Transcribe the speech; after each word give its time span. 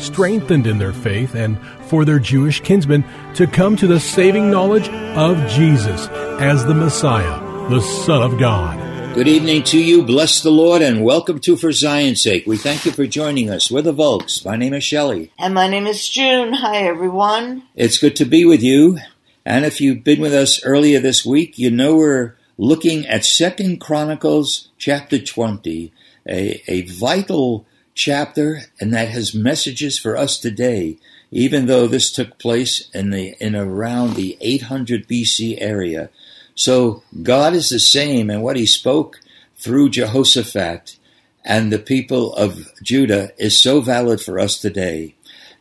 strengthened 0.00 0.66
in 0.66 0.78
their 0.78 0.92
faith 0.92 1.34
and 1.34 1.58
for 1.86 2.04
their 2.04 2.18
Jewish 2.18 2.60
kinsmen 2.60 3.04
to 3.34 3.46
come 3.46 3.76
to 3.76 3.86
the 3.86 4.00
saving 4.00 4.50
knowledge 4.50 4.88
of 4.88 5.36
Jesus 5.48 6.08
as 6.40 6.64
the 6.64 6.74
Messiah, 6.74 7.40
the 7.68 7.80
Son 7.80 8.22
of 8.22 8.38
God. 8.38 9.14
Good 9.14 9.26
evening 9.26 9.64
to 9.64 9.78
you. 9.78 10.04
Bless 10.04 10.40
the 10.40 10.50
Lord 10.50 10.82
and 10.82 11.02
welcome 11.02 11.40
to 11.40 11.56
For 11.56 11.72
Zion's 11.72 12.22
Sake. 12.22 12.46
We 12.46 12.56
thank 12.56 12.84
you 12.84 12.92
for 12.92 13.06
joining 13.06 13.50
us. 13.50 13.68
We're 13.68 13.82
the 13.82 13.92
Volks. 13.92 14.44
My 14.44 14.54
name 14.54 14.72
is 14.72 14.84
Shelley. 14.84 15.32
And 15.36 15.52
my 15.52 15.66
name 15.66 15.88
is 15.88 16.08
June. 16.08 16.52
Hi, 16.52 16.84
everyone. 16.84 17.64
It's 17.74 17.98
good 17.98 18.14
to 18.16 18.24
be 18.24 18.44
with 18.44 18.62
you. 18.62 18.98
And 19.44 19.64
if 19.64 19.80
you've 19.80 20.04
been 20.04 20.20
with 20.20 20.32
us 20.32 20.64
earlier 20.64 21.00
this 21.00 21.26
week, 21.26 21.58
you 21.58 21.72
know 21.72 21.96
we're 21.96 22.36
looking 22.56 23.04
at 23.06 23.24
Second 23.24 23.80
Chronicles 23.80 24.68
chapter 24.78 25.18
20, 25.18 25.92
a, 26.28 26.62
a 26.68 26.82
vital 26.82 27.66
chapter, 27.94 28.62
and 28.80 28.92
that 28.92 29.08
has 29.08 29.34
messages 29.34 29.98
for 29.98 30.16
us 30.16 30.38
today, 30.38 30.98
even 31.30 31.66
though 31.66 31.86
this 31.86 32.10
took 32.10 32.38
place 32.38 32.88
in 32.90 33.10
the 33.10 33.36
in 33.40 33.54
around 33.54 34.14
the 34.14 34.36
800 34.40 35.06
BC 35.06 35.56
area. 35.60 36.10
So 36.54 37.02
God 37.22 37.54
is 37.54 37.68
the 37.68 37.78
same, 37.78 38.30
and 38.30 38.42
what 38.42 38.56
He 38.56 38.66
spoke 38.66 39.20
through 39.56 39.90
Jehoshaphat 39.90 40.96
and 41.44 41.72
the 41.72 41.78
people 41.78 42.34
of 42.34 42.70
Judah 42.82 43.32
is 43.38 43.60
so 43.60 43.80
valid 43.80 44.20
for 44.20 44.38
us 44.38 44.58
today. 44.58 45.14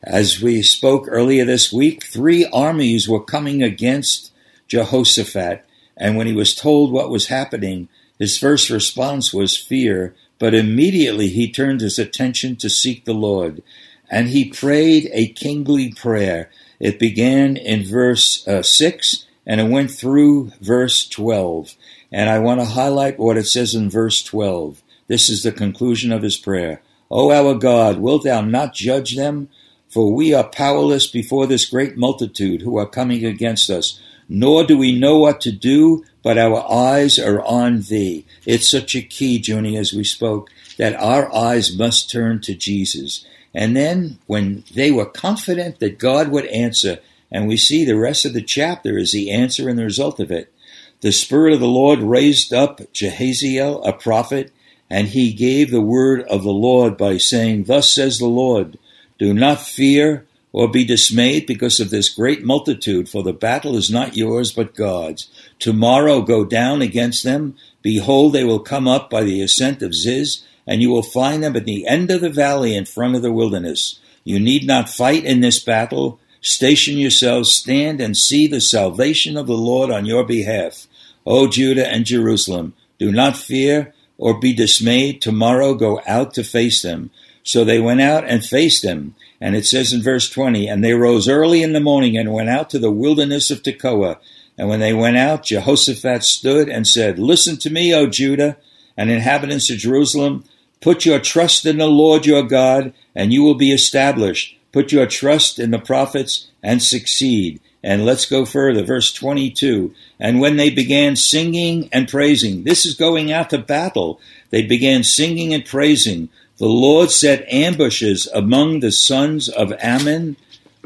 As 0.04 0.42
we 0.42 0.62
spoke 0.62 1.06
earlier 1.08 1.46
this 1.46 1.72
week, 1.72 2.06
three 2.06 2.46
armies 2.46 3.08
were 3.08 3.24
coming 3.24 3.64
against 3.64 4.32
Jehoshaphat, 4.68 5.66
and 5.98 6.16
when 6.16 6.28
he 6.28 6.34
was 6.34 6.56
told 6.56 6.92
what 6.92 7.10
was 7.10 7.28
happening, 7.28 7.90
his 8.18 8.38
first 8.38 8.70
response 8.70 9.34
was 9.34 9.58
fear, 9.58 10.16
but 10.40 10.54
immediately 10.54 11.28
he 11.28 11.52
turned 11.52 11.82
his 11.82 12.00
attention 12.00 12.56
to 12.58 12.70
seek 12.70 13.06
the 13.06 13.14
Lord, 13.14 13.62
and 14.10 14.30
he 14.30 14.50
prayed 14.50 15.10
a 15.12 15.28
kingly 15.28 15.92
prayer. 15.92 16.50
It 16.80 16.98
began 16.98 17.58
in 17.58 17.84
verse 17.84 18.48
uh, 18.48 18.64
6 18.64 19.26
and 19.50 19.60
it 19.60 19.68
went 19.68 19.90
through 19.90 20.52
verse 20.62 21.10
12. 21.10 21.76
And 22.12 22.30
I 22.30 22.38
want 22.38 22.60
to 22.60 22.68
highlight 22.68 23.18
what 23.18 23.36
it 23.36 23.48
says 23.48 23.74
in 23.74 23.90
verse 23.90 24.24
12. 24.24 24.84
This 25.08 25.28
is 25.28 25.42
the 25.42 25.52
conclusion 25.52 26.12
of 26.12 26.22
his 26.22 26.38
prayer. 26.38 26.84
O 27.10 27.32
our 27.32 27.56
God, 27.56 27.98
wilt 27.98 28.26
thou 28.26 28.42
not 28.42 28.76
judge 28.76 29.16
them? 29.16 29.50
For 29.88 30.14
we 30.14 30.36
are 30.36 30.48
powerless 30.48 31.08
before 31.08 31.48
this 31.48 31.66
great 31.66 31.98
multitude 31.98 32.62
who 32.62 32.78
are 32.78 32.86
coming 32.86 33.26
against 33.26 33.72
us, 33.72 34.00
nor 34.30 34.64
do 34.64 34.78
we 34.78 34.98
know 34.98 35.18
what 35.18 35.42
to 35.42 35.52
do, 35.52 36.06
but 36.24 36.38
our 36.38 36.72
eyes 36.72 37.18
are 37.18 37.42
on 37.42 37.82
thee. 37.82 38.26
It's 38.46 38.70
such 38.70 38.96
a 38.96 39.02
key, 39.02 39.42
Junie, 39.44 39.76
as 39.76 39.92
we 39.92 40.04
spoke, 40.04 40.52
that 40.78 40.96
our 40.96 41.34
eyes 41.36 41.76
must 41.76 42.12
turn 42.12 42.40
to 42.42 42.54
Jesus. 42.54 43.26
And 43.54 43.76
then 43.76 44.20
when 44.28 44.64
they 44.74 44.92
were 44.92 45.06
confident 45.06 45.80
that 45.80 45.98
God 45.98 46.30
would 46.30 46.46
answer, 46.46 47.00
and 47.32 47.48
we 47.48 47.58
see 47.58 47.84
the 47.84 47.98
rest 47.98 48.26
of 48.26 48.34
the 48.34 48.42
chapter 48.42 48.98
is 48.98 49.12
the 49.12 49.32
answer 49.32 49.68
and 49.68 49.78
the 49.78 49.84
result 49.84 50.20
of 50.20 50.32
it. 50.32 50.54
The 51.02 51.12
Spirit 51.12 51.54
of 51.54 51.60
the 51.60 51.68
Lord 51.68 52.00
raised 52.00 52.54
up 52.54 52.80
Jehaziel, 52.94 53.88
a 53.88 53.94
prophet, 53.94 54.52
and 54.90 55.08
he 55.08 55.34
gave 55.34 55.72
the 55.72 55.82
word 55.82 56.22
of 56.24 56.44
the 56.44 56.52
Lord 56.52 56.98
by 56.98 57.18
saying, 57.18 57.64
Thus 57.64 57.94
says 57.94 58.20
the 58.20 58.28
Lord, 58.28 58.78
do 59.18 59.34
not 59.34 59.62
fear 59.62 60.26
or 60.52 60.68
be 60.68 60.84
dismayed 60.84 61.46
because 61.46 61.80
of 61.80 61.90
this 61.90 62.10
great 62.10 62.44
multitude, 62.44 63.08
for 63.08 63.22
the 63.24 63.34
battle 63.34 63.76
is 63.76 63.92
not 63.92 64.18
yours 64.18 64.52
but 64.52 64.76
God's. 64.76 65.30
Tomorrow 65.60 66.22
go 66.22 66.44
down 66.44 66.82
against 66.82 67.24
them. 67.24 67.56
Behold, 67.82 68.34
they 68.34 68.44
will 68.44 68.60
come 68.60 68.88
up 68.88 69.10
by 69.10 69.24
the 69.24 69.42
ascent 69.42 69.82
of 69.82 69.94
Ziz, 69.94 70.44
and 70.66 70.82
you 70.82 70.90
will 70.90 71.04
find 71.04 71.44
them 71.44 71.56
at 71.56 71.66
the 71.66 71.88
end 71.88 72.10
of 72.12 72.22
the 72.22 72.30
valley 72.30 72.76
in 72.76 72.86
front 72.86 73.16
of 73.16 73.22
the 73.22 73.32
wilderness. 73.32 74.00
You 74.24 74.40
need 74.40 74.66
not 74.66 74.90
fight 74.90 75.24
in 75.24 75.42
this 75.42 75.64
battle. 75.64 76.20
Station 76.42 76.98
yourselves, 76.98 77.52
stand 77.52 78.02
and 78.02 78.16
see 78.16 78.48
the 78.48 78.62
salvation 78.62 79.38
of 79.38 79.48
the 79.48 79.58
Lord 79.58 79.92
on 79.92 80.06
your 80.06 80.26
behalf. 80.26 80.88
O 81.26 81.48
Judah 81.48 81.88
and 81.88 82.06
Jerusalem, 82.06 82.74
do 82.98 83.12
not 83.12 83.38
fear 83.38 83.94
or 84.18 84.40
be 84.40 84.54
dismayed. 84.54 85.22
Tomorrow 85.22 85.76
go 85.76 86.02
out 86.06 86.34
to 86.34 86.44
face 86.44 86.82
them. 86.82 87.12
So 87.44 87.64
they 87.64 87.80
went 87.80 88.02
out 88.02 88.26
and 88.26 88.46
faced 88.46 88.84
them. 88.84 89.16
And 89.42 89.56
it 89.56 89.66
says 89.66 89.94
in 89.94 90.02
verse 90.02 90.30
20, 90.30 90.68
And 90.68 90.84
they 90.84 90.94
rose 90.94 91.30
early 91.30 91.64
in 91.64 91.74
the 91.74 91.80
morning 91.80 92.18
and 92.18 92.34
went 92.34 92.50
out 92.50 92.70
to 92.72 92.80
the 92.80 92.92
wilderness 92.92 93.50
of 93.50 93.64
Tekoa. 93.64 94.18
And 94.58 94.68
when 94.68 94.82
they 94.82 94.94
went 94.94 95.18
out, 95.18 95.44
Jehoshaphat 95.44 96.24
stood 96.24 96.68
and 96.68 96.86
said, 96.86 97.18
Listen 97.18 97.58
to 97.58 97.70
me, 97.70 97.94
O 97.94 98.08
Judah 98.08 98.58
and 98.98 99.10
inhabitants 99.10 99.70
of 99.70 99.78
Jerusalem. 99.78 100.44
Put 100.82 101.06
your 101.06 101.20
trust 101.20 101.66
in 101.66 101.78
the 101.78 101.88
Lord 101.88 102.26
your 102.26 102.44
God, 102.44 102.94
and 103.16 103.32
you 103.32 103.44
will 103.44 103.56
be 103.56 103.72
established. 103.72 104.58
Put 104.74 104.92
your 104.92 105.08
trust 105.08 105.60
in 105.60 105.72
the 105.72 105.80
prophets 105.80 106.48
and 106.62 106.84
succeed. 106.84 107.62
And 107.82 108.06
let's 108.06 108.26
go 108.26 108.46
further. 108.46 108.84
Verse 108.84 109.14
22. 109.14 109.94
And 110.20 110.42
when 110.42 110.58
they 110.58 110.70
began 110.70 111.16
singing 111.16 111.90
and 111.94 112.10
praising, 112.10 112.66
this 112.66 112.86
is 112.86 112.96
going 112.96 113.32
out 113.32 113.50
to 113.52 113.58
battle. 113.58 114.20
They 114.50 114.64
began 114.64 115.04
singing 115.04 115.54
and 115.54 115.66
praising. 115.66 116.28
The 116.60 116.68
Lord 116.68 117.10
set 117.10 117.48
ambushes 117.52 118.28
among 118.34 118.82
the 118.82 118.92
sons 118.92 119.48
of 119.48 119.74
Ammon, 119.80 120.36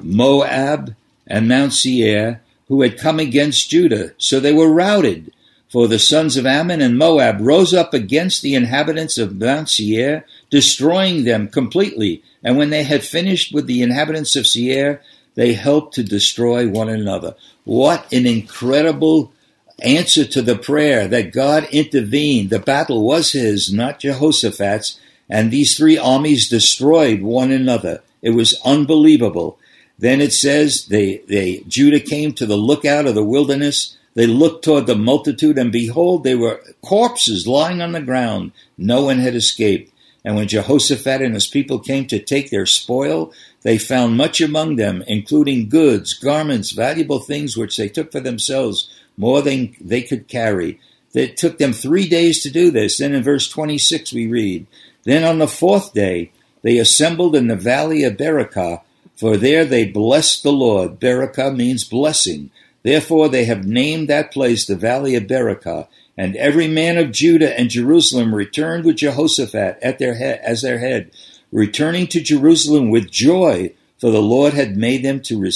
Moab, 0.01 0.95
and 1.25 1.47
Mount 1.47 1.73
Seir, 1.73 2.41
who 2.67 2.83
had 2.83 2.99
come 2.99 3.19
against 3.19 3.71
Judah. 3.71 4.13
So 4.19 4.39
they 4.39 4.53
were 4.53 4.71
routed. 4.71 5.33
For 5.69 5.87
the 5.87 5.97
sons 5.97 6.37
of 6.37 6.45
Ammon 6.45 6.79
and 6.79 6.95
Moab 6.95 7.41
rose 7.41 7.73
up 7.73 7.95
against 7.95 8.43
the 8.43 8.53
inhabitants 8.53 9.17
of 9.17 9.35
Mount 9.35 9.67
Seir, 9.67 10.23
destroying 10.51 11.23
them 11.23 11.47
completely. 11.47 12.21
And 12.43 12.55
when 12.55 12.69
they 12.69 12.83
had 12.83 13.03
finished 13.03 13.51
with 13.51 13.65
the 13.65 13.81
inhabitants 13.81 14.35
of 14.35 14.45
Seir, 14.45 15.01
they 15.33 15.53
helped 15.53 15.95
to 15.95 16.03
destroy 16.03 16.69
one 16.69 16.89
another. 16.89 17.35
What 17.63 18.13
an 18.13 18.27
incredible 18.27 19.33
answer 19.79 20.25
to 20.25 20.43
the 20.43 20.55
prayer 20.55 21.07
that 21.07 21.33
God 21.33 21.67
intervened. 21.71 22.51
The 22.51 22.59
battle 22.59 23.03
was 23.03 23.31
his, 23.31 23.73
not 23.73 23.99
Jehoshaphat's, 23.99 24.99
and 25.29 25.51
these 25.51 25.77
three 25.77 25.97
armies 25.97 26.49
destroyed 26.49 27.21
one 27.21 27.51
another. 27.51 28.01
It 28.21 28.31
was 28.31 28.59
unbelievable. 28.65 29.57
Then 29.99 30.21
it 30.21 30.33
says 30.33 30.87
they, 30.87 31.17
they 31.27 31.63
Judah 31.67 31.99
came 31.99 32.33
to 32.33 32.45
the 32.45 32.57
lookout 32.57 33.05
of 33.05 33.15
the 33.15 33.23
wilderness. 33.23 33.97
They 34.15 34.27
looked 34.27 34.63
toward 34.63 34.85
the 34.85 34.95
multitude, 34.95 35.57
and 35.57 35.71
behold, 35.71 36.23
they 36.23 36.35
were 36.35 36.61
corpses 36.81 37.47
lying 37.47 37.81
on 37.81 37.93
the 37.93 38.01
ground. 38.01 38.51
No 38.77 39.03
one 39.03 39.19
had 39.19 39.35
escaped. 39.35 39.91
And 40.25 40.35
when 40.35 40.47
Jehoshaphat 40.47 41.21
and 41.21 41.33
his 41.33 41.47
people 41.47 41.79
came 41.79 42.05
to 42.07 42.19
take 42.19 42.49
their 42.49 42.65
spoil, 42.65 43.33
they 43.63 43.77
found 43.77 44.15
much 44.15 44.39
among 44.39 44.75
them, 44.75 45.03
including 45.07 45.69
goods, 45.69 46.13
garments, 46.13 46.71
valuable 46.71 47.19
things 47.19 47.57
which 47.57 47.75
they 47.75 47.89
took 47.89 48.11
for 48.11 48.19
themselves, 48.19 48.89
more 49.17 49.41
than 49.41 49.75
they 49.81 50.01
could 50.01 50.27
carry. 50.27 50.79
It 51.13 51.37
took 51.37 51.57
them 51.57 51.73
three 51.73 52.07
days 52.07 52.41
to 52.41 52.49
do 52.49 52.71
this. 52.71 52.97
Then 52.97 53.13
in 53.13 53.23
verse 53.23 53.47
26 53.49 54.13
we 54.13 54.27
read, 54.27 54.65
Then 55.03 55.23
on 55.23 55.39
the 55.39 55.47
fourth 55.47 55.93
day 55.93 56.31
they 56.61 56.77
assembled 56.77 57.35
in 57.35 57.47
the 57.47 57.55
valley 57.55 58.03
of 58.03 58.17
Berakah, 58.17 58.81
for 59.15 59.37
there 59.37 59.65
they 59.65 59.85
blessed 59.85 60.43
the 60.43 60.51
Lord. 60.51 60.99
Berakah 60.99 61.55
means 61.55 61.83
blessing. 61.83 62.49
Therefore 62.83 63.29
they 63.29 63.45
have 63.45 63.65
named 63.65 64.07
that 64.09 64.31
place 64.31 64.65
the 64.65 64.75
valley 64.75 65.15
of 65.15 65.23
Berakah. 65.23 65.87
And 66.17 66.35
every 66.35 66.67
man 66.67 66.97
of 66.97 67.11
Judah 67.11 67.57
and 67.59 67.69
Jerusalem 67.69 68.35
returned 68.35 68.85
with 68.85 68.97
Jehoshaphat 68.97 69.79
at 69.81 69.99
their 69.99 70.15
head, 70.15 70.39
as 70.43 70.61
their 70.61 70.79
head, 70.79 71.11
returning 71.51 72.07
to 72.07 72.21
Jerusalem 72.21 72.91
with 72.91 73.09
joy, 73.09 73.73
for 73.99 74.11
the 74.11 74.21
Lord 74.21 74.53
had 74.53 74.77
made 74.77 75.03
them 75.03 75.21
to, 75.21 75.49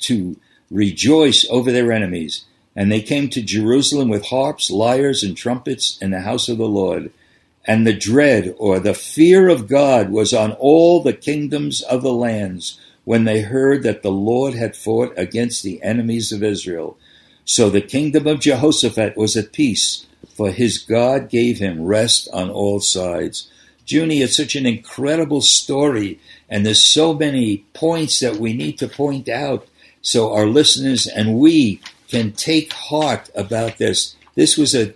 to 0.00 0.36
rejoice 0.70 1.46
over 1.50 1.72
their 1.72 1.90
enemies. 1.90 2.44
And 2.76 2.90
they 2.90 3.00
came 3.00 3.28
to 3.30 3.42
Jerusalem 3.42 4.08
with 4.08 4.26
harps, 4.26 4.70
lyres, 4.70 5.22
and 5.22 5.36
trumpets 5.36 5.98
in 6.00 6.10
the 6.10 6.20
house 6.20 6.48
of 6.48 6.58
the 6.58 6.68
Lord. 6.68 7.12
And 7.64 7.86
the 7.86 7.94
dread 7.94 8.54
or 8.58 8.78
the 8.78 8.94
fear 8.94 9.48
of 9.48 9.68
God 9.68 10.10
was 10.10 10.34
on 10.34 10.52
all 10.52 11.02
the 11.02 11.14
kingdoms 11.14 11.80
of 11.82 12.02
the 12.02 12.12
lands 12.12 12.78
when 13.04 13.24
they 13.24 13.40
heard 13.40 13.82
that 13.82 14.02
the 14.02 14.10
Lord 14.10 14.54
had 14.54 14.76
fought 14.76 15.12
against 15.16 15.62
the 15.62 15.82
enemies 15.82 16.32
of 16.32 16.42
Israel. 16.42 16.98
So 17.44 17.70
the 17.70 17.80
kingdom 17.80 18.26
of 18.26 18.40
Jehoshaphat 18.40 19.16
was 19.16 19.36
at 19.36 19.52
peace, 19.52 20.06
for 20.34 20.50
his 20.50 20.78
God 20.78 21.28
gave 21.28 21.58
him 21.58 21.84
rest 21.84 22.28
on 22.32 22.50
all 22.50 22.80
sides. 22.80 23.50
Junie, 23.86 24.22
it's 24.22 24.36
such 24.36 24.56
an 24.56 24.64
incredible 24.64 25.42
story, 25.42 26.18
and 26.48 26.64
there's 26.64 26.82
so 26.82 27.12
many 27.12 27.58
points 27.74 28.20
that 28.20 28.36
we 28.36 28.54
need 28.54 28.78
to 28.78 28.88
point 28.88 29.28
out 29.28 29.68
so 30.00 30.32
our 30.32 30.46
listeners 30.46 31.06
and 31.06 31.38
we 31.38 31.80
can 32.08 32.32
take 32.32 32.72
heart 32.72 33.30
about 33.34 33.78
this. 33.78 34.16
This 34.34 34.56
was 34.56 34.74
a 34.74 34.94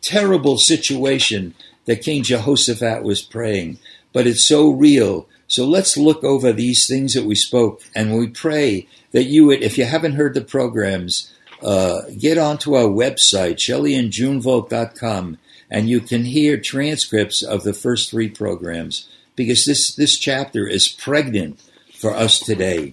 terrible 0.00 0.58
situation 0.58 1.54
that 1.88 2.02
King 2.02 2.22
Jehoshaphat 2.22 3.02
was 3.02 3.22
praying, 3.22 3.78
but 4.12 4.26
it's 4.26 4.44
so 4.44 4.70
real. 4.70 5.26
So 5.46 5.64
let's 5.64 5.96
look 5.96 6.22
over 6.22 6.52
these 6.52 6.86
things 6.86 7.14
that 7.14 7.24
we 7.24 7.34
spoke, 7.34 7.82
and 7.94 8.14
we 8.14 8.28
pray 8.28 8.86
that 9.12 9.24
you 9.24 9.46
would, 9.46 9.62
if 9.62 9.78
you 9.78 9.86
haven't 9.86 10.12
heard 10.12 10.34
the 10.34 10.42
programs, 10.42 11.32
uh, 11.62 12.02
get 12.18 12.36
onto 12.36 12.74
our 12.74 12.90
website, 12.90 13.54
shelleyandjunevolk.com, 13.54 15.38
and 15.70 15.88
you 15.88 16.00
can 16.00 16.26
hear 16.26 16.60
transcripts 16.60 17.42
of 17.42 17.64
the 17.64 17.72
first 17.72 18.10
three 18.10 18.28
programs 18.28 19.08
because 19.34 19.64
this, 19.64 19.94
this 19.94 20.18
chapter 20.18 20.66
is 20.66 20.88
pregnant 20.88 21.58
for 21.94 22.14
us 22.14 22.38
today. 22.38 22.92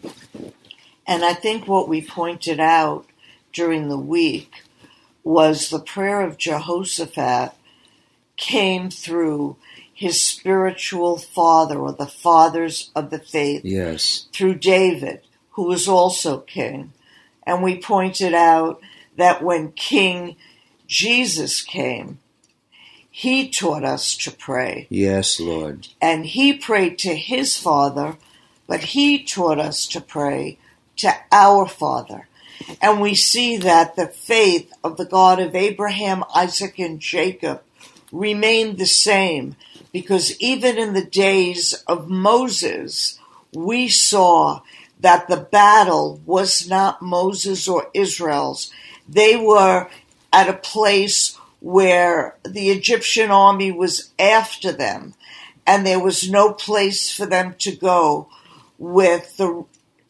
And 1.06 1.25
I 1.25 1.33
think 1.33 1.68
what 1.68 1.89
we 1.89 2.01
pointed 2.01 2.62
out 2.62 3.06
during 3.51 3.89
the 3.89 4.00
week 4.00 4.63
was 5.21 5.69
the 5.69 5.80
prayer 5.80 6.21
of 6.21 6.38
Jehoshaphat 6.38 7.56
came 8.38 8.90
through 8.90 9.58
his 9.94 10.22
spiritual 10.22 11.18
father 11.18 11.80
or 11.80 11.94
the 11.94 12.06
fathers 12.06 12.92
of 12.96 13.10
the 13.10 13.20
faith. 13.20 13.64
Yes. 13.64 14.28
Through 14.34 14.56
David, 14.56 15.22
who 15.52 15.64
was 15.64 15.88
also 15.88 16.40
king. 16.40 16.92
And 17.48 17.64
we 17.64 17.78
pointed 17.78 18.34
out 18.34 18.82
that 19.16 19.42
when 19.42 19.72
King 19.72 20.36
Jesus 20.88 21.62
came, 21.62 22.20
he 23.10 23.50
taught 23.50 23.86
us 23.86 24.18
to 24.18 24.32
pray. 24.32 24.88
Yes, 24.90 25.40
Lord. 25.40 25.88
And 26.02 26.26
he 26.26 26.52
prayed 26.52 27.00
to 27.00 27.16
his 27.16 27.56
father, 27.56 28.18
but 28.68 28.82
he 28.82 29.24
taught 29.24 29.60
us 29.60 29.88
to 29.88 30.02
pray 30.02 30.58
to 30.98 31.14
our 31.32 31.66
father. 31.66 32.28
And 32.82 33.00
we 33.00 33.16
see 33.16 33.56
that 33.58 33.96
the 33.96 34.08
faith 34.08 34.74
of 34.84 34.98
the 34.98 35.06
God 35.06 35.40
of 35.40 35.56
Abraham, 35.56 36.26
Isaac, 36.36 36.78
and 36.80 37.00
Jacob 37.00 37.62
remained 38.15 38.77
the 38.77 38.85
same 38.85 39.56
because 39.91 40.39
even 40.39 40.77
in 40.77 40.94
the 40.94 41.06
days 41.06 41.73
of 41.88 42.09
Moses, 42.09 43.19
we 43.53 43.88
saw 43.88 44.62
that 45.00 45.27
the 45.27 45.38
battle 45.38 46.21
was 46.25 46.67
not 46.69 47.01
Moses 47.01 47.67
or 47.67 47.89
Israel's. 47.94 48.71
They 49.07 49.35
were 49.35 49.89
at 50.31 50.50
a 50.50 50.53
place 50.53 51.38
where 51.59 52.38
the 52.44 52.69
Egyptian 52.69 53.31
army 53.31 53.71
was 53.71 54.12
after 54.19 54.71
them 54.71 55.13
and 55.65 55.85
there 55.85 56.00
was 56.00 56.29
no 56.29 56.53
place 56.53 57.12
for 57.12 57.25
them 57.25 57.56
to 57.59 57.75
go 57.75 58.29
with 58.77 59.38
the 59.38 59.65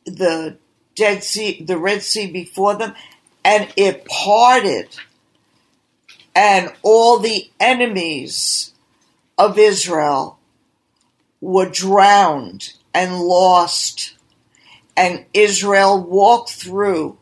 the 0.05 0.57
Dead 0.95 1.23
Sea 1.23 1.63
the 1.63 1.77
Red 1.77 2.01
Sea 2.01 2.31
before 2.31 2.75
them 2.75 2.93
and 3.43 3.71
it 3.75 4.05
parted 4.05 4.89
and 6.35 6.71
all 6.83 7.19
the 7.19 7.49
enemies 7.59 8.73
of 9.37 9.57
Israel 9.57 10.37
were 11.39 11.69
drowned 11.69 12.73
and 12.93 13.19
lost 13.19 14.15
and 14.97 15.25
Israel 15.33 16.01
walked 16.01 16.51
through 16.51 17.17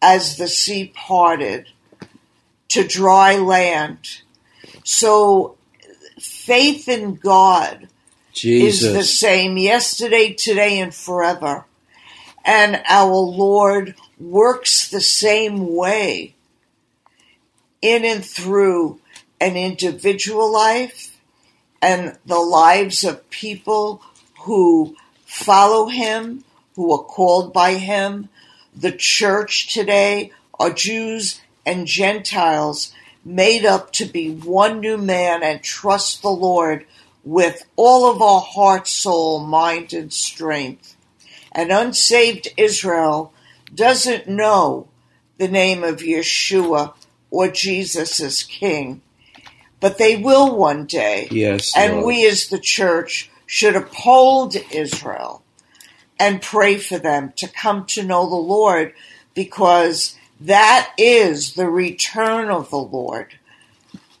as 0.00 0.36
the 0.36 0.48
sea 0.48 0.92
parted 0.94 1.68
to 2.68 2.86
dry 2.86 3.36
land. 3.36 4.22
So 4.82 5.56
faith 6.18 6.88
in 6.88 7.14
God 7.14 7.88
Jesus. 8.32 8.82
is 8.82 8.92
the 8.92 9.04
same 9.04 9.56
yesterday, 9.56 10.32
today, 10.32 10.80
and 10.80 10.92
forever. 10.92 11.66
And 12.44 12.82
our 12.88 13.14
Lord 13.14 13.94
works 14.18 14.90
the 14.90 15.00
same 15.00 15.74
way 15.76 16.34
in 17.82 18.04
and 18.04 18.24
through 18.24 19.00
an 19.40 19.56
individual 19.56 20.50
life 20.50 21.18
and 21.82 22.16
the 22.24 22.38
lives 22.38 23.02
of 23.02 23.28
people 23.28 24.00
who 24.42 24.96
follow 25.26 25.88
Him, 25.88 26.44
who 26.76 26.92
are 26.92 27.02
called 27.02 27.52
by 27.52 27.74
Him. 27.74 28.28
The 28.74 28.92
church 28.92 29.74
today 29.74 30.30
are 30.58 30.72
Jews 30.72 31.40
and 31.66 31.86
Gentiles 31.86 32.94
made 33.24 33.64
up 33.64 33.92
to 33.94 34.04
be 34.04 34.30
one 34.30 34.80
new 34.80 34.96
man 34.96 35.42
and 35.42 35.62
trust 35.62 36.22
the 36.22 36.30
Lord 36.30 36.86
with 37.24 37.64
all 37.76 38.10
of 38.10 38.22
our 38.22 38.40
heart, 38.40 38.88
soul, 38.88 39.40
mind, 39.40 39.92
and 39.92 40.12
strength. 40.12 40.96
An 41.52 41.70
unsaved 41.70 42.48
Israel 42.56 43.32
doesn't 43.74 44.28
know 44.28 44.88
the 45.38 45.48
name 45.48 45.84
of 45.84 45.98
Yeshua 45.98 46.94
or 47.32 47.48
Jesus 47.48 48.20
as 48.20 48.44
King, 48.44 49.00
but 49.80 49.98
they 49.98 50.16
will 50.16 50.54
one 50.54 50.84
day. 50.84 51.26
Yes, 51.30 51.72
and 51.74 51.94
Lord. 51.94 52.06
we 52.06 52.26
as 52.28 52.46
the 52.46 52.58
church 52.58 53.30
should 53.46 53.74
uphold 53.74 54.54
Israel 54.70 55.42
and 56.20 56.42
pray 56.42 56.76
for 56.76 56.98
them 56.98 57.32
to 57.36 57.48
come 57.48 57.86
to 57.86 58.02
know 58.04 58.28
the 58.28 58.36
Lord 58.36 58.94
because 59.34 60.16
that 60.40 60.92
is 60.98 61.54
the 61.54 61.68
return 61.68 62.50
of 62.50 62.68
the 62.68 62.76
Lord. 62.76 63.34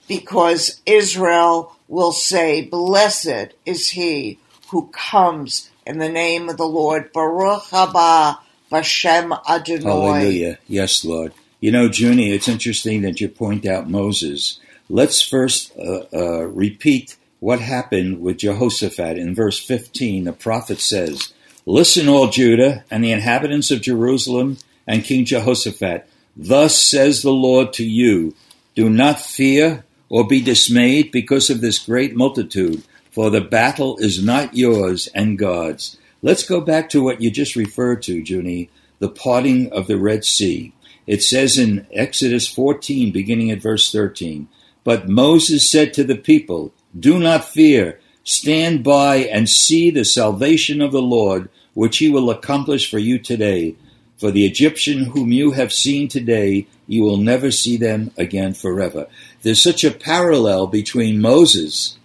Because 0.08 0.80
Israel 0.86 1.76
will 1.88 2.12
say, 2.12 2.62
Blessed 2.62 3.52
is 3.66 3.90
he 3.90 4.38
who 4.68 4.88
comes 4.88 5.70
in 5.86 5.98
the 5.98 6.08
name 6.08 6.48
of 6.48 6.56
the 6.56 6.66
Lord. 6.66 7.12
Baruch 7.12 7.64
haba 7.64 8.38
Bashem 8.70 9.38
Adonai. 9.48 9.82
Hallelujah. 9.84 10.58
Yes, 10.66 11.04
Lord. 11.04 11.34
You 11.62 11.70
know, 11.70 11.88
Junie, 11.88 12.32
it's 12.32 12.48
interesting 12.48 13.02
that 13.02 13.20
you 13.20 13.28
point 13.28 13.64
out 13.66 13.88
Moses. 13.88 14.58
Let's 14.90 15.22
first 15.22 15.70
uh, 15.78 16.06
uh, 16.12 16.46
repeat 16.46 17.16
what 17.38 17.60
happened 17.60 18.20
with 18.20 18.38
Jehoshaphat. 18.38 19.16
In 19.16 19.32
verse 19.32 19.64
15, 19.64 20.24
the 20.24 20.32
prophet 20.32 20.80
says, 20.80 21.32
Listen, 21.64 22.08
all 22.08 22.26
Judah 22.26 22.84
and 22.90 23.04
the 23.04 23.12
inhabitants 23.12 23.70
of 23.70 23.80
Jerusalem 23.80 24.58
and 24.88 25.04
King 25.04 25.24
Jehoshaphat. 25.24 26.10
Thus 26.36 26.82
says 26.82 27.22
the 27.22 27.30
Lord 27.30 27.72
to 27.74 27.84
you 27.84 28.34
Do 28.74 28.90
not 28.90 29.20
fear 29.20 29.84
or 30.08 30.26
be 30.26 30.40
dismayed 30.40 31.12
because 31.12 31.48
of 31.48 31.60
this 31.60 31.78
great 31.78 32.16
multitude, 32.16 32.82
for 33.12 33.30
the 33.30 33.40
battle 33.40 33.98
is 33.98 34.20
not 34.20 34.56
yours 34.56 35.06
and 35.14 35.38
God's. 35.38 35.96
Let's 36.22 36.42
go 36.42 36.60
back 36.60 36.88
to 36.88 37.04
what 37.04 37.20
you 37.20 37.30
just 37.30 37.54
referred 37.54 38.02
to, 38.02 38.18
Junie, 38.20 38.68
the 38.98 39.08
parting 39.08 39.70
of 39.72 39.86
the 39.86 39.96
Red 39.96 40.24
Sea. 40.24 40.72
It 41.06 41.22
says 41.22 41.58
in 41.58 41.86
Exodus 41.92 42.46
14, 42.46 43.10
beginning 43.10 43.50
at 43.50 43.62
verse 43.62 43.90
13, 43.90 44.48
But 44.84 45.08
Moses 45.08 45.68
said 45.68 45.92
to 45.94 46.04
the 46.04 46.16
people, 46.16 46.72
Do 46.98 47.18
not 47.18 47.44
fear, 47.44 48.00
stand 48.24 48.84
by 48.84 49.16
and 49.16 49.48
see 49.48 49.90
the 49.90 50.04
salvation 50.04 50.80
of 50.80 50.92
the 50.92 51.02
Lord, 51.02 51.48
which 51.74 51.98
he 51.98 52.08
will 52.08 52.30
accomplish 52.30 52.90
for 52.90 52.98
you 52.98 53.18
today. 53.18 53.74
For 54.18 54.30
the 54.30 54.46
Egyptian 54.46 55.06
whom 55.06 55.32
you 55.32 55.50
have 55.52 55.72
seen 55.72 56.06
today, 56.06 56.68
you 56.86 57.02
will 57.02 57.16
never 57.16 57.50
see 57.50 57.76
them 57.76 58.12
again 58.16 58.54
forever. 58.54 59.08
There's 59.42 59.62
such 59.62 59.82
a 59.82 59.90
parallel 59.90 60.68
between 60.68 61.20
Moses 61.20 61.98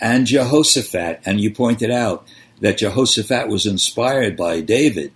and 0.00 0.26
Jehoshaphat. 0.26 1.22
And 1.24 1.40
you 1.40 1.50
pointed 1.50 1.90
out 1.90 2.26
that 2.60 2.78
Jehoshaphat 2.78 3.48
was 3.48 3.66
inspired 3.66 4.36
by 4.36 4.60
David. 4.60 5.12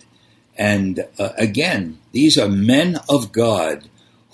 And 0.61 1.07
uh, 1.19 1.31
again, 1.39 1.99
these 2.13 2.37
are 2.37 2.47
men 2.47 2.99
of 3.09 3.33
God 3.33 3.89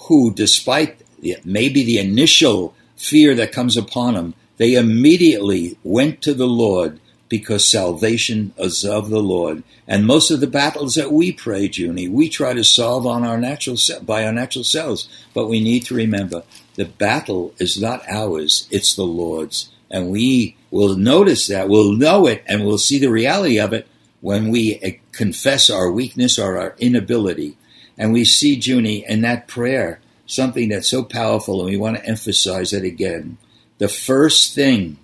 who, 0.09 0.35
despite 0.35 1.01
maybe 1.45 1.85
the 1.85 1.99
initial 1.99 2.75
fear 2.97 3.37
that 3.37 3.53
comes 3.53 3.77
upon 3.77 4.15
them, 4.15 4.35
they 4.57 4.75
immediately 4.75 5.79
went 5.85 6.23
to 6.23 6.35
the 6.35 6.49
Lord 6.49 6.99
because 7.29 7.71
salvation 7.71 8.53
is 8.59 8.85
of 8.85 9.09
the 9.09 9.21
Lord. 9.21 9.63
And 9.87 10.05
most 10.05 10.33
of 10.33 10.41
the 10.41 10.49
battles 10.49 10.97
that 10.97 11.13
we 11.13 11.31
pray, 11.31 11.71
Junie, 11.73 12.09
we 12.09 12.29
try 12.29 12.55
to 12.55 12.65
solve 12.65 13.07
on 13.07 13.23
our 13.23 13.39
natural 13.39 13.77
by 14.03 14.25
our 14.25 14.33
natural 14.33 14.65
selves. 14.65 15.09
But 15.33 15.47
we 15.47 15.61
need 15.61 15.85
to 15.85 15.95
remember 15.95 16.43
the 16.75 16.87
battle 16.87 17.55
is 17.59 17.81
not 17.81 18.03
ours; 18.09 18.67
it's 18.73 18.97
the 18.97 19.05
Lord's, 19.05 19.71
and 19.93 20.11
we 20.11 20.57
will 20.73 20.97
notice 20.97 21.47
that, 21.47 21.69
we'll 21.69 21.93
know 21.93 22.27
it, 22.27 22.43
and 22.49 22.65
we'll 22.67 22.79
see 22.79 22.99
the 22.99 23.13
reality 23.13 23.61
of 23.61 23.73
it 23.73 23.87
when 24.21 24.51
we 24.51 24.77
eh, 24.83 24.97
confess 25.13 25.71
our 25.71 25.91
weakness 25.91 26.39
or 26.39 26.59
our 26.59 26.75
inability. 26.79 27.57
And 27.99 28.13
we 28.13 28.25
see 28.25 28.55
Junie 28.55 29.05
in 29.07 29.23
that 29.23 29.49
prayer 29.49 30.01
something 30.27 30.69
that's 30.69 30.89
so 30.89 31.05
powerful, 31.05 31.61
and 31.61 31.71
we 31.71 31.77
want 31.77 31.97
to 31.97 32.07
emphasize 32.07 32.73
it 32.73 32.85
again. 32.85 33.39
The 33.79 33.89
first 33.89 34.55
thing 34.55 34.99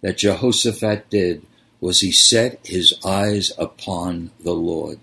that 0.00 0.18
Jehoshaphat 0.18 1.10
did 1.10 1.46
was 1.80 2.00
he 2.00 2.12
set 2.12 2.66
his 2.66 2.94
eyes 3.04 3.52
upon 3.58 4.30
the 4.40 4.54
Lord. 4.54 4.98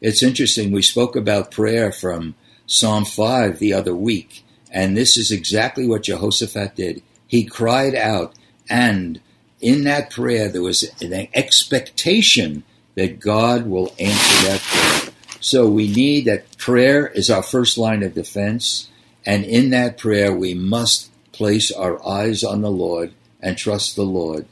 It's 0.00 0.22
interesting, 0.22 0.70
we 0.70 0.82
spoke 0.82 1.16
about 1.16 1.50
prayer 1.50 1.92
from 1.92 2.34
Psalm 2.66 3.04
5 3.04 3.58
the 3.58 3.72
other 3.74 3.94
week, 3.94 4.44
and 4.70 4.96
this 4.96 5.16
is 5.16 5.30
exactly 5.30 5.86
what 5.86 6.04
Jehoshaphat 6.04 6.76
did. 6.76 7.02
He 7.26 7.44
cried 7.44 7.94
out, 7.94 8.34
and 8.68 9.20
in 9.60 9.84
that 9.84 10.10
prayer 10.10 10.48
there 10.48 10.62
was 10.62 10.90
an 11.02 11.28
expectation 11.34 12.64
that 13.00 13.18
God 13.18 13.66
will 13.66 13.94
answer 13.98 14.48
that 14.48 14.60
prayer. 14.60 15.14
So 15.40 15.66
we 15.66 15.88
need 15.88 16.26
that 16.26 16.58
prayer 16.58 17.06
is 17.06 17.30
our 17.30 17.42
first 17.42 17.78
line 17.78 18.02
of 18.02 18.12
defense, 18.12 18.90
and 19.24 19.42
in 19.44 19.70
that 19.70 19.96
prayer 19.96 20.34
we 20.34 20.52
must 20.52 21.10
place 21.32 21.72
our 21.72 22.06
eyes 22.06 22.44
on 22.44 22.60
the 22.60 22.70
Lord 22.70 23.14
and 23.40 23.56
trust 23.56 23.96
the 23.96 24.02
Lord. 24.02 24.44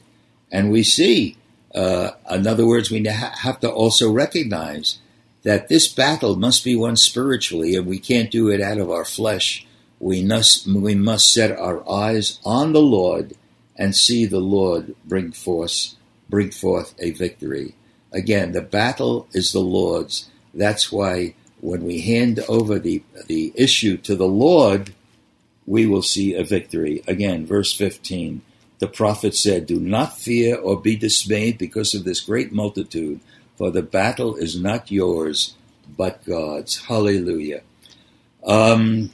And 0.51 0.71
we 0.71 0.81
see 0.81 1.37
uh, 1.75 2.11
in 2.31 2.47
other 2.47 2.65
words, 2.65 2.89
we 2.89 3.03
have 3.05 3.59
to 3.59 3.69
also 3.69 4.11
recognize 4.11 4.97
that 5.43 5.67
this 5.67 5.87
battle 5.87 6.35
must 6.35 6.63
be 6.63 6.75
won 6.75 6.97
spiritually, 6.97 7.75
and 7.75 7.85
we 7.85 7.99
can't 7.99 8.31
do 8.31 8.49
it 8.49 8.61
out 8.61 8.79
of 8.79 8.89
our 8.89 9.05
flesh. 9.05 9.67
We 9.99 10.23
must, 10.23 10.65
we 10.67 10.95
must 10.95 11.31
set 11.31 11.51
our 11.51 11.87
eyes 11.87 12.39
on 12.43 12.73
the 12.73 12.81
Lord 12.81 13.33
and 13.75 13.95
see 13.95 14.25
the 14.25 14.39
Lord 14.39 14.95
bring 15.05 15.31
forth, 15.31 15.95
bring 16.27 16.49
forth 16.51 16.95
a 16.97 17.11
victory. 17.11 17.75
Again, 18.11 18.53
the 18.53 18.61
battle 18.61 19.27
is 19.33 19.51
the 19.51 19.59
Lord's. 19.59 20.29
That's 20.53 20.91
why 20.91 21.35
when 21.61 21.83
we 21.83 22.01
hand 22.01 22.39
over 22.47 22.79
the, 22.79 23.03
the 23.27 23.51
issue 23.55 23.97
to 23.97 24.15
the 24.15 24.27
Lord, 24.27 24.93
we 25.65 25.85
will 25.85 26.01
see 26.01 26.33
a 26.33 26.43
victory. 26.43 27.03
Again, 27.07 27.45
verse 27.45 27.73
15 27.73 28.41
the 28.79 28.87
prophet 28.87 29.35
said, 29.35 29.67
Do 29.67 29.79
not 29.79 30.17
fear 30.17 30.57
or 30.57 30.81
be 30.81 30.95
dismayed 30.95 31.57
because 31.57 31.93
of 31.93 32.05
this 32.05 32.21
great 32.21 32.51
multitude, 32.51 33.19
for 33.57 33.71
the 33.71 33.83
battle 33.83 34.35
is 34.35 34.59
not 34.59 34.89
yours, 34.89 35.55
but 35.97 36.25
God's. 36.25 36.85
Hallelujah. 36.85 37.61
Um, 38.43 39.11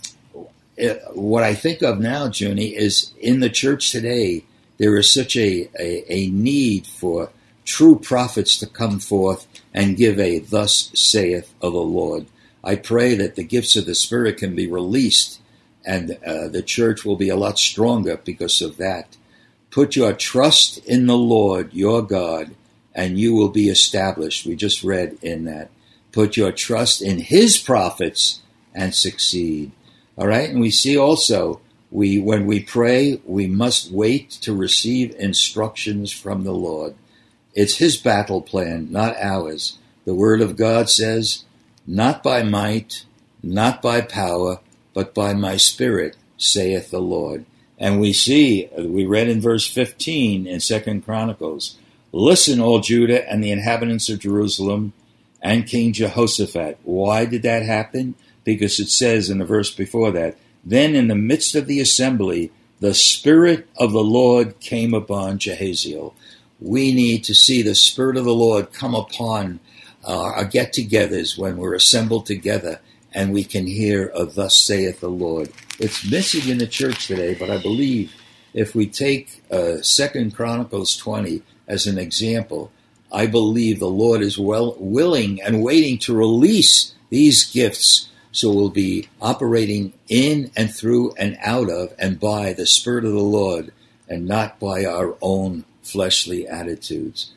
eh, 0.78 0.98
what 1.14 1.44
I 1.44 1.56
think 1.56 1.82
of 1.82 2.00
now, 2.00 2.30
Junie, 2.32 2.76
is 2.76 3.12
in 3.20 3.40
the 3.40 3.50
church 3.50 3.92
today, 3.92 4.46
there 4.78 4.96
is 4.98 5.12
such 5.12 5.36
a, 5.36 5.68
a, 5.80 6.14
a 6.14 6.28
need 6.28 6.86
for 6.86 7.32
true 7.66 8.00
prophets 8.00 8.58
to 8.60 8.68
come 8.68 9.00
forth 9.00 9.48
and 9.74 9.98
give 9.98 10.20
a 10.20 10.40
thus 10.40 10.92
saith 10.94 11.54
of 11.62 11.74
the 11.74 11.80
Lord. 11.80 12.28
I 12.64 12.76
pray 12.76 13.16
that 13.16 13.36
the 13.36 13.44
gifts 13.44 13.76
of 13.76 13.86
the 13.86 13.96
Spirit 13.96 14.38
can 14.38 14.56
be 14.56 14.68
released 14.68 15.40
and 15.86 16.18
uh, 16.26 16.48
the 16.48 16.64
church 16.64 17.06
will 17.06 17.16
be 17.16 17.30
a 17.30 17.36
lot 17.36 17.60
stronger 17.60 18.18
because 18.18 18.62
of 18.62 18.78
that. 18.78 19.18
Put 19.70 19.96
your 19.96 20.14
trust 20.14 20.78
in 20.86 21.06
the 21.06 21.18
Lord 21.18 21.74
your 21.74 22.02
God, 22.02 22.56
and 22.94 23.20
you 23.20 23.36
will 23.36 23.50
be 23.50 23.70
established. 23.70 24.46
We 24.46 24.56
just 24.56 24.84
read 24.84 25.18
in 25.22 25.46
that. 25.46 25.70
Put 26.12 26.38
your 26.38 26.52
trust 26.52 27.02
in 27.02 27.20
his 27.20 27.58
prophets 27.58 28.42
and 28.74 28.96
succeed. 28.96 29.72
All 30.18 30.28
right? 30.28 30.50
And 30.50 30.62
we 30.62 30.72
see 30.72 30.98
also 30.98 31.60
we 31.92 32.20
when 32.20 32.46
we 32.46 32.62
pray, 32.62 33.22
we 33.26 33.48
must 33.48 33.92
wait 33.92 34.30
to 34.42 34.56
receive 34.56 35.14
instructions 35.16 36.12
from 36.12 36.44
the 36.44 36.54
Lord. 36.54 36.96
It's 37.56 37.78
his 37.78 37.96
battle 37.96 38.42
plan, 38.42 38.92
not 38.92 39.16
ours. 39.18 39.80
The 40.04 40.14
word 40.14 40.42
of 40.42 40.58
God 40.58 40.90
says, 40.90 41.46
not 41.88 42.22
by 42.22 42.44
might, 42.44 43.06
not 43.42 43.82
by 43.82 44.02
power, 44.02 44.60
but 44.94 45.14
by 45.14 45.34
my 45.34 45.58
spirit, 45.58 46.18
saith 46.38 46.92
the 46.92 47.00
Lord. 47.00 47.46
And 47.78 48.00
we 48.00 48.14
see, 48.14 48.70
we 48.78 49.06
read 49.06 49.30
in 49.30 49.42
verse 49.42 49.68
15 49.68 50.48
in 50.48 50.60
Second 50.60 51.06
Chronicles, 51.06 51.78
Listen, 52.12 52.62
all 52.62 52.80
Judah 52.80 53.30
and 53.30 53.44
the 53.44 53.52
inhabitants 53.52 54.10
of 54.10 54.20
Jerusalem 54.20 54.94
and 55.42 55.68
King 55.68 55.92
Jehoshaphat. 55.92 56.80
Why 56.84 57.26
did 57.26 57.44
that 57.44 57.64
happen? 57.64 58.16
Because 58.44 58.80
it 58.80 58.90
says 58.90 59.30
in 59.30 59.40
the 59.40 59.46
verse 59.46 59.74
before 59.74 60.12
that, 60.12 60.38
Then 60.64 60.96
in 60.96 61.08
the 61.08 61.16
midst 61.16 61.56
of 61.56 61.68
the 61.68 61.82
assembly, 61.82 62.52
the 62.80 62.94
Spirit 62.94 63.68
of 63.78 63.92
the 63.92 64.04
Lord 64.04 64.60
came 64.60 64.94
upon 64.94 65.40
Jehaziel. 65.40 66.14
We 66.60 66.94
need 66.94 67.24
to 67.26 67.36
see 67.36 67.62
the 67.62 67.76
Spirit 67.76 68.18
of 68.18 68.26
the 68.26 68.34
Lord 68.34 68.74
come 68.74 68.96
upon 68.96 69.60
uh, 70.04 70.24
our 70.24 70.46
get 70.46 70.74
togethers 70.74 71.38
when 71.38 71.58
we're 71.58 71.74
assembled 71.74 72.26
together 72.26 72.80
and 73.14 73.34
we 73.34 73.44
can 73.44 73.66
hear 73.66 74.12
a 74.14 74.26
thus 74.26 74.58
saith 74.58 75.00
the 75.00 75.10
Lord. 75.10 75.52
It's 75.80 76.10
missing 76.10 76.50
in 76.50 76.58
the 76.58 76.68
church 76.68 77.08
today, 77.08 77.34
but 77.34 77.50
I 77.50 77.58
believe 77.58 78.14
if 78.54 78.76
we 78.76 78.88
take 78.88 79.44
uh, 79.52 79.82
Second 79.82 80.36
Chronicles 80.36 80.96
20 80.98 81.42
as 81.68 81.88
an 81.88 81.98
example, 81.98 82.72
I 83.12 83.26
believe 83.28 83.80
the 83.80 83.90
Lord 83.90 84.22
is 84.22 84.38
well 84.38 84.76
willing 84.80 85.42
and 85.42 85.64
waiting 85.64 85.98
to 86.00 86.16
release 86.16 86.94
these 87.10 87.50
gifts 87.50 88.10
so 88.36 88.52
we'll 88.52 88.70
be 88.70 89.08
operating 89.22 89.94
in 90.10 90.52
and 90.58 90.74
through 90.74 91.14
and 91.14 91.38
out 91.42 91.70
of 91.70 91.94
and 91.98 92.20
by 92.20 92.52
the 92.52 92.66
Spirit 92.66 93.06
of 93.06 93.14
the 93.14 93.20
Lord 93.20 93.72
and 94.10 94.28
not 94.28 94.60
by 94.60 94.84
our 94.84 95.16
own 95.22 95.64
fleshly 95.86 96.48
attitudes. 96.48 97.32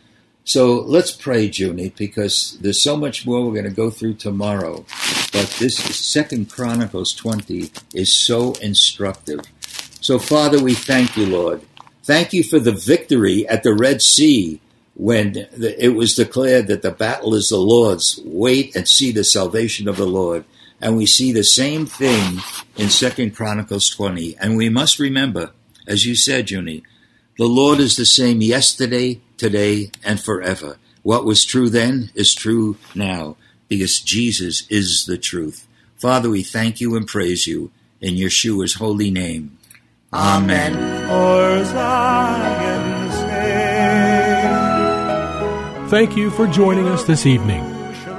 So 0.44 0.80
let's 0.80 1.10
pray, 1.10 1.50
Junie, 1.52 1.90
because 1.90 2.56
there's 2.62 2.80
so 2.80 2.96
much 2.96 3.26
more 3.26 3.44
we're 3.44 3.52
going 3.52 3.64
to 3.64 3.70
go 3.70 3.90
through 3.90 4.14
tomorrow. 4.14 4.86
But 5.30 5.54
this 5.58 5.76
Second 5.76 6.50
Chronicles 6.50 7.14
20 7.14 7.70
is 7.92 8.10
so 8.10 8.54
instructive. 8.54 9.40
So, 10.00 10.18
Father, 10.18 10.62
we 10.62 10.72
thank 10.72 11.18
you, 11.18 11.26
Lord. 11.26 11.60
Thank 12.02 12.32
you 12.32 12.42
for 12.42 12.58
the 12.58 12.72
victory 12.72 13.46
at 13.46 13.62
the 13.62 13.74
Red 13.74 14.00
Sea 14.00 14.62
when 14.94 15.46
it 15.52 15.94
was 15.94 16.14
declared 16.14 16.66
that 16.68 16.80
the 16.80 16.92
battle 16.92 17.34
is 17.34 17.50
the 17.50 17.58
Lord's. 17.58 18.18
Wait 18.24 18.74
and 18.74 18.88
see 18.88 19.12
the 19.12 19.24
salvation 19.24 19.86
of 19.86 19.98
the 19.98 20.06
Lord. 20.06 20.46
And 20.80 20.96
we 20.96 21.04
see 21.04 21.30
the 21.30 21.44
same 21.44 21.84
thing 21.84 22.38
in 22.76 22.88
Second 22.88 23.36
Chronicles 23.36 23.90
20. 23.90 24.38
And 24.38 24.56
we 24.56 24.70
must 24.70 24.98
remember, 24.98 25.50
as 25.86 26.06
you 26.06 26.14
said, 26.14 26.50
Junie, 26.50 26.84
the 27.38 27.46
Lord 27.46 27.78
is 27.78 27.94
the 27.94 28.04
same 28.04 28.42
yesterday, 28.42 29.20
today, 29.36 29.92
and 30.04 30.20
forever. 30.20 30.76
What 31.02 31.24
was 31.24 31.44
true 31.44 31.70
then 31.70 32.10
is 32.16 32.34
true 32.34 32.76
now 32.96 33.36
because 33.68 34.00
Jesus 34.00 34.66
is 34.68 35.04
the 35.06 35.16
truth. 35.16 35.68
Father, 35.96 36.28
we 36.28 36.42
thank 36.42 36.80
you 36.80 36.96
and 36.96 37.06
praise 37.06 37.46
you 37.46 37.70
in 38.00 38.16
Yeshua's 38.16 38.74
holy 38.74 39.12
name. 39.12 39.56
Amen. 40.12 40.74
Thank 45.88 46.16
you 46.16 46.30
for 46.30 46.48
joining 46.48 46.88
us 46.88 47.04
this 47.04 47.24
evening. 47.24 47.64